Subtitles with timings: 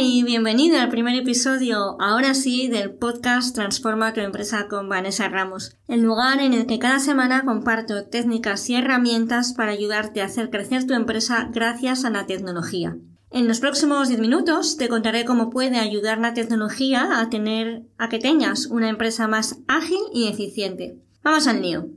[0.00, 6.02] Bienvenido al primer episodio, ahora sí, del podcast Transforma tu empresa con Vanessa Ramos, el
[6.02, 10.86] lugar en el que cada semana comparto técnicas y herramientas para ayudarte a hacer crecer
[10.86, 12.96] tu empresa gracias a la tecnología.
[13.32, 18.08] En los próximos 10 minutos te contaré cómo puede ayudar la tecnología a tener a
[18.08, 21.02] que tengas una empresa más ágil y eficiente.
[21.24, 21.88] Vamos al lío.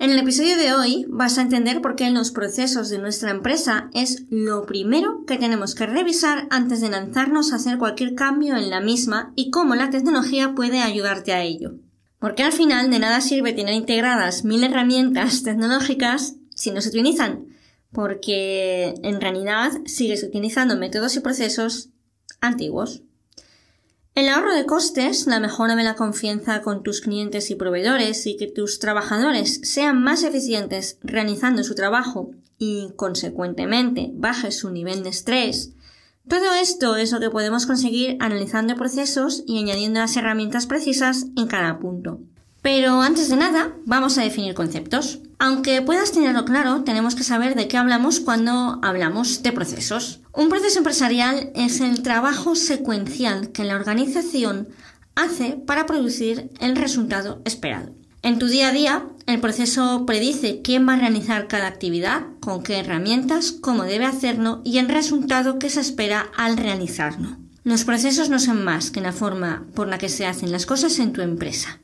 [0.00, 3.90] En el episodio de hoy vas a entender por qué los procesos de nuestra empresa
[3.92, 8.70] es lo primero que tenemos que revisar antes de lanzarnos a hacer cualquier cambio en
[8.70, 11.74] la misma y cómo la tecnología puede ayudarte a ello.
[12.18, 17.48] Porque al final de nada sirve tener integradas mil herramientas tecnológicas si no se utilizan,
[17.92, 21.90] porque en realidad sigues utilizando métodos y procesos
[22.40, 23.02] antiguos.
[24.14, 28.36] El ahorro de costes, la mejora de la confianza con tus clientes y proveedores y
[28.36, 35.10] que tus trabajadores sean más eficientes realizando su trabajo y, consecuentemente, baje su nivel de
[35.10, 35.74] estrés,
[36.30, 41.48] todo esto es lo que podemos conseguir analizando procesos y añadiendo las herramientas precisas en
[41.48, 42.20] cada punto.
[42.62, 45.20] Pero antes de nada, vamos a definir conceptos.
[45.38, 50.20] Aunque puedas tenerlo claro, tenemos que saber de qué hablamos cuando hablamos de procesos.
[50.34, 54.68] Un proceso empresarial es el trabajo secuencial que la organización
[55.14, 57.94] hace para producir el resultado esperado.
[58.22, 62.62] En tu día a día, el proceso predice quién va a realizar cada actividad, con
[62.62, 67.38] qué herramientas, cómo debe hacerlo y el resultado que se espera al realizarlo.
[67.64, 70.98] Los procesos no son más que la forma por la que se hacen las cosas
[70.98, 71.79] en tu empresa.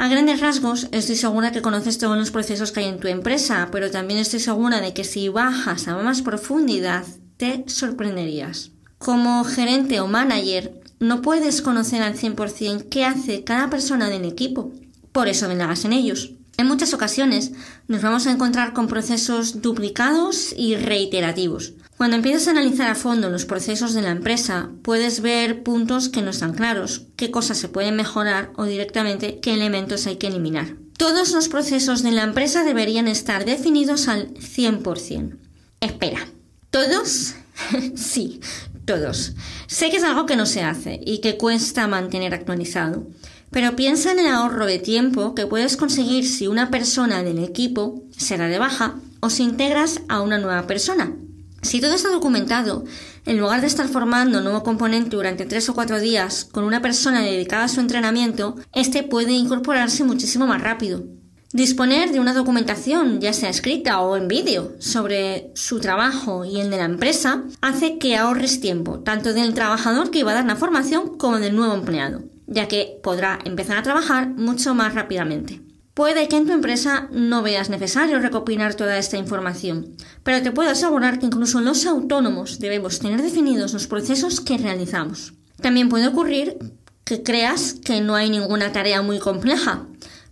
[0.00, 3.68] A grandes rasgos, estoy segura que conoces todos los procesos que hay en tu empresa,
[3.70, 7.04] pero también estoy segura de que si bajas a más profundidad,
[7.36, 8.70] te sorprenderías.
[8.96, 14.72] Como gerente o manager, no puedes conocer al 100% qué hace cada persona del equipo.
[15.12, 16.32] Por eso vengas en ellos.
[16.56, 17.52] En muchas ocasiones
[17.86, 21.74] nos vamos a encontrar con procesos duplicados y reiterativos.
[22.00, 26.22] Cuando empiezas a analizar a fondo los procesos de la empresa, puedes ver puntos que
[26.22, 30.76] no están claros, qué cosas se pueden mejorar o directamente qué elementos hay que eliminar.
[30.96, 35.36] Todos los procesos de la empresa deberían estar definidos al 100%.
[35.82, 36.26] Espera,
[36.70, 37.34] ¿todos?
[37.96, 38.40] sí,
[38.86, 39.34] todos.
[39.66, 43.08] Sé que es algo que no se hace y que cuesta mantener actualizado.
[43.50, 48.02] Pero piensa en el ahorro de tiempo que puedes conseguir si una persona del equipo
[48.16, 51.14] se da de baja o si integras a una nueva persona.
[51.62, 52.84] Si todo está documentado,
[53.26, 56.80] en lugar de estar formando un nuevo componente durante tres o cuatro días con una
[56.80, 61.04] persona dedicada a su entrenamiento, este puede incorporarse muchísimo más rápido.
[61.52, 66.70] Disponer de una documentación, ya sea escrita o en vídeo, sobre su trabajo y el
[66.70, 70.56] de la empresa, hace que ahorres tiempo, tanto del trabajador que iba a dar la
[70.56, 75.62] formación como del nuevo empleado ya que podrá empezar a trabajar mucho más rápidamente.
[76.00, 80.70] Puede que en tu empresa no veas necesario recopilar toda esta información, pero te puedo
[80.70, 85.34] asegurar que incluso los autónomos debemos tener definidos los procesos que realizamos.
[85.60, 86.56] También puede ocurrir
[87.04, 89.88] que creas que no hay ninguna tarea muy compleja,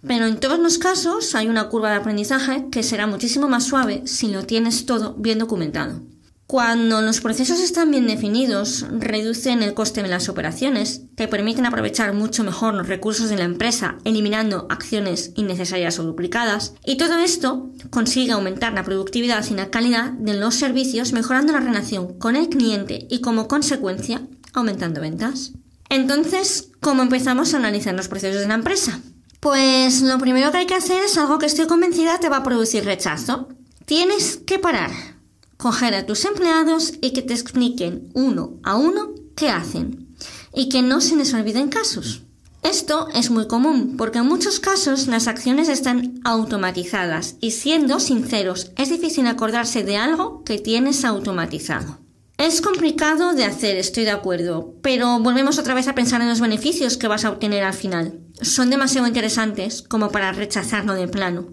[0.07, 4.05] pero en todos los casos hay una curva de aprendizaje que será muchísimo más suave
[4.07, 6.01] si lo tienes todo bien documentado.
[6.49, 12.15] Cuando los procesos están bien definidos, reducen el coste de las operaciones, te permiten aprovechar
[12.15, 17.71] mucho mejor los recursos de la empresa, eliminando acciones innecesarias o duplicadas, y todo esto
[17.91, 22.49] consigue aumentar la productividad y la calidad de los servicios, mejorando la relación con el
[22.49, 24.23] cliente y como consecuencia
[24.55, 25.53] aumentando ventas.
[25.91, 29.03] Entonces, ¿cómo empezamos a analizar los procesos de la empresa?
[29.41, 32.43] Pues lo primero que hay que hacer es algo que estoy convencida te va a
[32.43, 33.51] producir rechazo.
[33.85, 35.18] Tienes que parar
[35.59, 40.17] coger a tus empleados y que te expliquen uno a uno qué hacen
[40.55, 42.23] y que no se les olviden casos.
[42.63, 48.71] Esto es muy común porque en muchos casos las acciones están automatizadas y siendo sinceros
[48.77, 51.99] es difícil acordarse de algo que tienes automatizado.
[52.37, 56.41] Es complicado de hacer, estoy de acuerdo, pero volvemos otra vez a pensar en los
[56.41, 58.21] beneficios que vas a obtener al final.
[58.43, 61.49] Son demasiado interesantes como para rechazarlo de plano.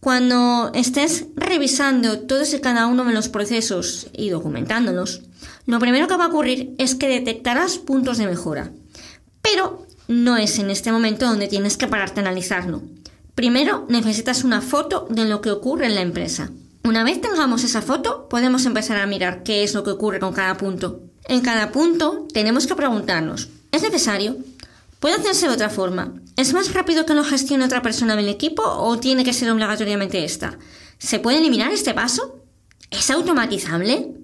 [0.00, 5.22] Cuando estés revisando todos y cada uno de los procesos y documentándolos,
[5.66, 8.70] lo primero que va a ocurrir es que detectarás puntos de mejora.
[9.42, 12.82] Pero no es en este momento donde tienes que pararte a analizarlo.
[13.34, 16.50] Primero necesitas una foto de lo que ocurre en la empresa.
[16.84, 20.32] Una vez tengamos esa foto, podemos empezar a mirar qué es lo que ocurre con
[20.32, 21.00] cada punto.
[21.26, 24.36] En cada punto tenemos que preguntarnos, ¿es necesario?
[25.00, 26.14] ¿Puede hacerse de otra forma?
[26.36, 30.24] ¿Es más rápido que lo gestione otra persona del equipo o tiene que ser obligatoriamente
[30.24, 30.58] esta?
[30.98, 32.42] ¿Se puede eliminar este paso?
[32.90, 34.14] ¿Es automatizable?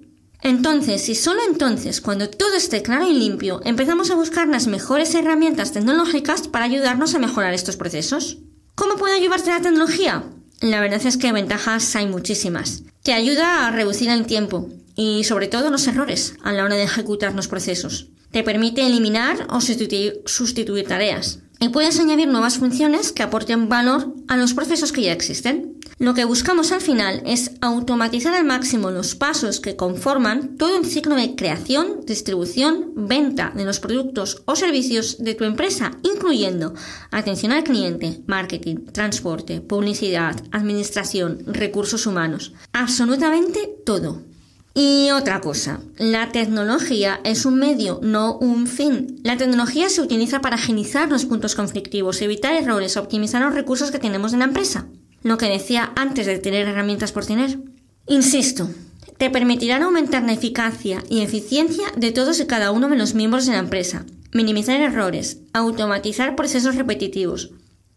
[0.41, 5.15] Entonces, si solo entonces, cuando todo esté claro y limpio, empezamos a buscar las mejores
[5.15, 8.39] herramientas tecnológicas para ayudarnos a mejorar estos procesos.
[8.75, 10.23] ¿Cómo puede ayudarte la tecnología?
[10.59, 12.83] La verdad es que ventajas hay muchísimas.
[13.01, 16.83] Te ayuda a reducir el tiempo y sobre todo los errores a la hora de
[16.83, 18.09] ejecutar los procesos.
[18.35, 21.39] Te permite eliminar o sustituir, tareas.
[21.61, 25.79] Y puedes añadir nuevas funciones que aporten valor a los procesos que ya existen.
[25.99, 30.83] Lo que buscamos al final es automatizar al máximo los pasos que conforman todo un
[30.83, 36.73] ciclo de creación, distribución, venta de los productos o servicios de tu empresa, incluyendo
[37.11, 42.51] atención al cliente, marketing, transporte, publicidad, administración, recursos humanos.
[42.73, 44.34] Absolutamente todo.
[44.77, 49.21] Y otra cosa, la tecnología es un medio, no un fin.
[49.23, 53.99] La tecnología se utiliza para agilizar los puntos conflictivos, evitar errores, optimizar los recursos que
[53.99, 54.87] tenemos en la empresa.
[55.23, 57.57] Lo que decía antes de tener herramientas por tener.
[58.05, 58.69] Insisto,
[59.17, 63.45] te permitirán aumentar la eficacia y eficiencia de todos y cada uno de los miembros
[63.45, 67.51] de la empresa, minimizar errores, automatizar procesos repetitivos.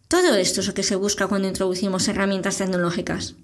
[0.07, 3.35] Todo esto es lo que se busca cuando introducimos herramientas tecnológicas.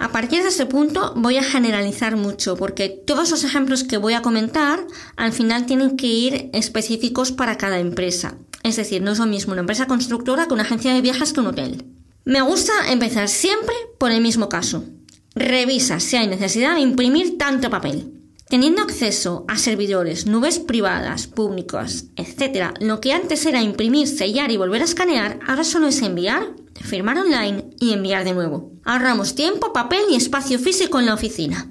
[0.00, 4.14] A partir de este punto voy a generalizar mucho porque todos los ejemplos que voy
[4.14, 4.86] a comentar
[5.16, 8.38] al final tienen que ir específicos para cada empresa.
[8.62, 11.40] Es decir, no es lo mismo una empresa constructora que una agencia de viajes que
[11.40, 11.84] un hotel.
[12.24, 14.84] Me gusta empezar siempre por el mismo caso.
[15.34, 18.10] Revisa si hay necesidad de imprimir tanto papel.
[18.48, 24.56] Teniendo acceso a servidores, nubes privadas, públicas, etc., lo que antes era imprimir, sellar y
[24.56, 28.72] volver a escanear, ahora solo es enviar, firmar online y enviar de nuevo.
[28.84, 31.68] Ahorramos tiempo, papel y espacio físico en la oficina.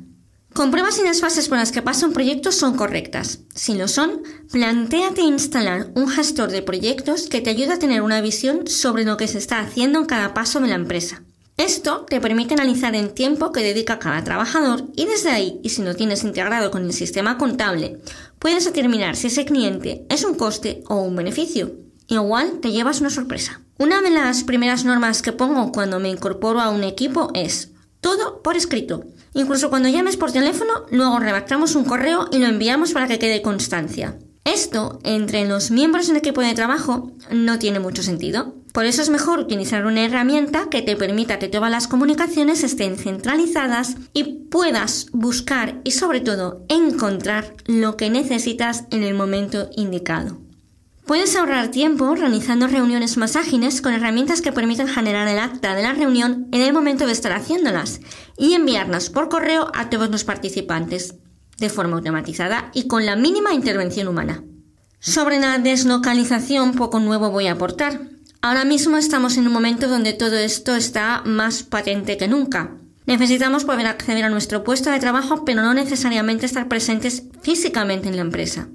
[0.54, 3.42] Comprueba si las fases por las que pasa un proyecto son correctas.
[3.54, 8.20] Si lo son, plantéate instalar un gestor de proyectos que te ayude a tener una
[8.20, 11.24] visión sobre lo que se está haciendo en cada paso de la empresa.
[11.56, 15.84] Esto te permite analizar el tiempo que dedica cada trabajador y desde ahí, y si
[15.84, 18.00] lo tienes integrado con el sistema contable,
[18.40, 21.76] puedes determinar si ese cliente es un coste o un beneficio.
[22.08, 23.62] Igual te llevas una sorpresa.
[23.80, 27.72] Una de las primeras normas que pongo cuando me incorporo a un equipo es
[28.02, 29.06] todo por escrito.
[29.34, 33.42] Incluso cuando llames por teléfono, luego redactamos un correo y lo enviamos para que quede
[33.42, 34.20] constancia.
[34.44, 38.54] Esto, entre los miembros del equipo de trabajo, no tiene mucho sentido.
[38.74, 42.98] Por eso es mejor utilizar una herramienta que te permita que todas las comunicaciones estén
[42.98, 50.49] centralizadas y puedas buscar y sobre todo encontrar lo que necesitas en el momento indicado.
[51.10, 55.82] Puedes ahorrar tiempo realizando reuniones más ágiles con herramientas que permiten generar el acta de
[55.82, 58.00] la reunión en el momento de estar haciéndolas
[58.38, 61.16] y enviarlas por correo a todos los participantes,
[61.58, 64.44] de forma automatizada y con la mínima intervención humana.
[65.00, 68.02] Sobre la deslocalización poco nuevo voy a aportar.
[68.44, 72.76] Ahora mismo estamos en un momento donde todo esto está más patente que nunca.
[73.08, 78.16] Necesitamos poder acceder a nuestro puesto de trabajo, pero no necesariamente estar presentes físicamente en
[78.16, 78.68] la empresa.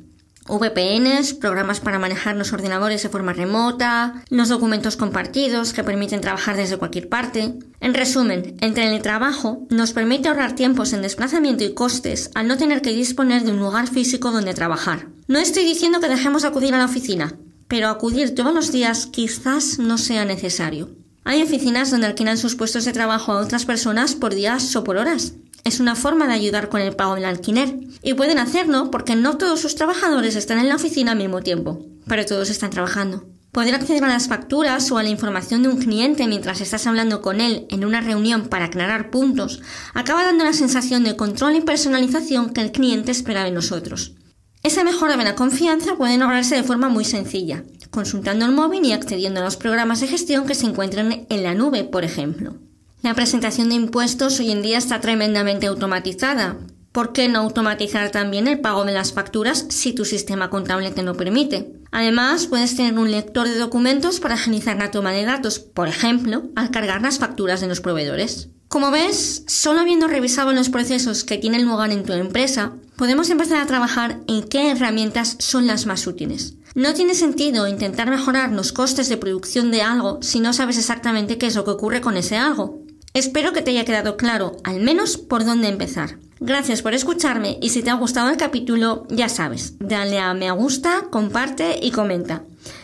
[0.46, 6.56] VPNs, programas para manejar los ordenadores de forma remota, los documentos compartidos que permiten trabajar
[6.56, 7.54] desde cualquier parte.
[7.80, 12.82] En resumen, el teletrabajo nos permite ahorrar tiempos en desplazamiento y costes al no tener
[12.82, 15.08] que disponer de un lugar físico donde trabajar.
[15.26, 17.34] No estoy diciendo que dejemos acudir a la oficina,
[17.68, 20.90] pero acudir todos los días quizás no sea necesario.
[21.24, 24.98] Hay oficinas donde alquilan sus puestos de trabajo a otras personas por días o por
[24.98, 25.34] horas.
[25.64, 27.75] Es una forma de ayudar con el pago del alquiler.
[28.02, 31.87] Y pueden hacerlo porque no todos sus trabajadores están en la oficina al mismo tiempo,
[32.06, 33.25] pero todos están trabajando.
[33.50, 37.23] Poder acceder a las facturas o a la información de un cliente mientras estás hablando
[37.23, 39.62] con él en una reunión para aclarar puntos
[39.94, 44.16] acaba dando la sensación de control y personalización que el cliente espera de nosotros.
[44.64, 48.92] Esa mejora de la confianza puede lograrse de forma muy sencilla, consultando el móvil y
[48.92, 52.56] accediendo a los programas de gestión que se encuentran en la nube, por ejemplo.
[53.04, 56.56] La presentación de impuestos hoy en día está tremendamente automatizada.
[56.90, 61.02] ¿Por qué no automatizar también el pago de las facturas si tu sistema contable te
[61.02, 61.70] lo permite?
[61.92, 66.44] Además, puedes tener un lector de documentos para agilizar la toma de datos, por ejemplo,
[66.56, 68.49] al cargar las facturas de los proveedores.
[68.68, 73.61] Como ves, solo habiendo revisado los procesos que tienen lugar en tu empresa, podemos empezar
[73.61, 76.54] a trabajar en qué herramientas son las más útiles.
[76.75, 81.37] No tiene sentido intentar mejorar los costes de producción de algo si no sabes exactamente
[81.37, 82.84] qué es lo que ocurre con ese algo.
[83.16, 86.18] Espero que te haya quedado claro, al menos por dónde empezar.
[86.40, 90.50] Gracias por escucharme y si te ha gustado el capítulo, ya sabes, dale a me
[90.50, 92.42] gusta, comparte y comenta.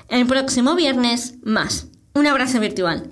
[0.09, 1.89] El próximo viernes, más.
[2.15, 3.11] Un abrazo virtual.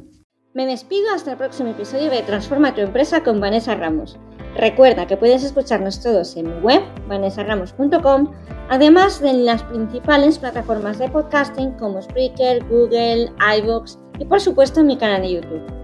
[0.55, 4.17] Me despido hasta el próximo episodio de Transforma tu empresa con Vanessa Ramos.
[4.55, 8.33] Recuerda que puedes escucharnos todos en mi web, vanessaramos.com,
[8.71, 14.79] además de en las principales plataformas de podcasting como Spreaker, Google, iVoox y por supuesto
[14.79, 15.78] en mi canal de YouTube.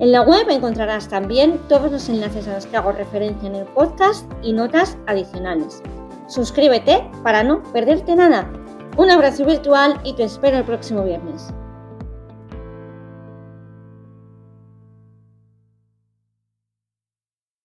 [0.00, 3.66] En la web encontrarás también todos los enlaces a los que hago referencia en el
[3.66, 5.82] podcast y notas adicionales.
[6.28, 8.48] Suscríbete para no perderte nada.
[8.96, 11.48] Un abrazo virtual y te espero el próximo viernes.